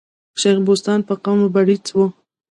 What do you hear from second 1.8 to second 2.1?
وو.